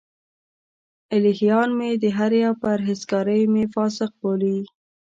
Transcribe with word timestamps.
الهیان 1.15 1.69
مې 1.77 1.89
دهري 2.03 2.41
او 2.49 2.53
پرهېزګاران 2.61 3.43
مې 3.53 3.63
فاسق 3.73 4.11
بولي. 4.21 4.57